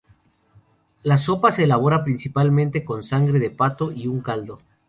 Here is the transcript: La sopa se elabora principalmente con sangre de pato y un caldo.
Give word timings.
La 1.03 1.15
sopa 1.19 1.51
se 1.51 1.63
elabora 1.65 2.03
principalmente 2.03 2.83
con 2.83 3.03
sangre 3.03 3.37
de 3.37 3.51
pato 3.51 3.91
y 3.91 4.07
un 4.07 4.21
caldo. 4.21 4.57